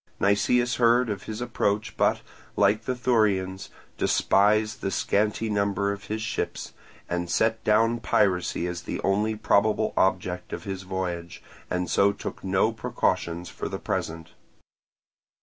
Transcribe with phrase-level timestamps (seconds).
[0.19, 2.21] Nicias heard of his approach, but,
[2.55, 3.69] like the Thurians,
[3.99, 6.73] despised the scanty number of his ships,
[7.07, 12.43] and set down piracy as the only probable object of the voyage, and so took
[12.43, 14.31] no precautions for the present.